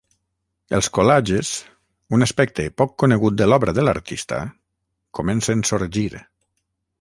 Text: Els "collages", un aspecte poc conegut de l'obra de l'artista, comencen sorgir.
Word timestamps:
Els 0.75 0.87
"collages", 0.97 1.51
un 2.17 2.25
aspecte 2.27 2.65
poc 2.83 2.95
conegut 3.03 3.37
de 3.43 3.49
l'obra 3.51 3.77
de 3.81 3.85
l'artista, 3.89 4.41
comencen 5.19 5.63
sorgir. 5.73 6.09